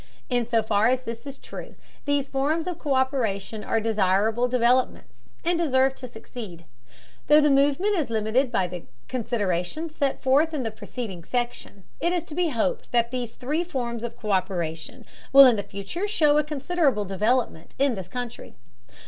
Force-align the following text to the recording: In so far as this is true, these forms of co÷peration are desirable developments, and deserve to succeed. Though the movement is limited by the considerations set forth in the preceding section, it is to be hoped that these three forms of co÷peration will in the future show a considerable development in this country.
In 0.31 0.47
so 0.47 0.63
far 0.63 0.87
as 0.87 1.03
this 1.03 1.27
is 1.27 1.37
true, 1.37 1.75
these 2.05 2.27
forms 2.27 2.65
of 2.65 2.79
co÷peration 2.79 3.63
are 3.63 3.79
desirable 3.79 4.47
developments, 4.47 5.31
and 5.43 5.59
deserve 5.59 5.93
to 5.93 6.07
succeed. 6.07 6.65
Though 7.27 7.39
the 7.39 7.51
movement 7.51 7.95
is 7.95 8.09
limited 8.09 8.51
by 8.51 8.65
the 8.65 8.85
considerations 9.07 9.93
set 9.93 10.19
forth 10.23 10.55
in 10.55 10.63
the 10.63 10.71
preceding 10.71 11.23
section, 11.23 11.83
it 11.99 12.13
is 12.13 12.23
to 12.23 12.33
be 12.33 12.49
hoped 12.49 12.91
that 12.91 13.11
these 13.11 13.35
three 13.35 13.63
forms 13.63 14.01
of 14.03 14.17
co÷peration 14.19 15.05
will 15.31 15.45
in 15.45 15.55
the 15.55 15.61
future 15.61 16.07
show 16.07 16.39
a 16.39 16.43
considerable 16.43 17.05
development 17.05 17.75
in 17.77 17.93
this 17.93 18.07
country. 18.07 18.55